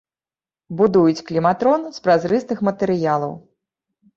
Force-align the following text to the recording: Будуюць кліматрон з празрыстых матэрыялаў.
Будуюць 0.79 1.25
кліматрон 1.27 1.85
з 1.99 2.07
празрыстых 2.07 2.65
матэрыялаў. 2.71 3.37